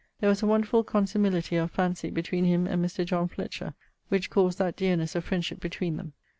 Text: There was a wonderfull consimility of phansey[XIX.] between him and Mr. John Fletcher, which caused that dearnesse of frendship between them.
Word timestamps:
There 0.19 0.29
was 0.29 0.41
a 0.41 0.47
wonderfull 0.47 0.83
consimility 0.87 1.57
of 1.63 1.71
phansey[XIX.] 1.75 2.15
between 2.15 2.43
him 2.43 2.65
and 2.65 2.83
Mr. 2.83 3.05
John 3.05 3.27
Fletcher, 3.27 3.75
which 4.09 4.31
caused 4.31 4.57
that 4.57 4.75
dearnesse 4.75 5.13
of 5.15 5.29
frendship 5.29 5.59
between 5.59 5.97
them. 5.97 6.13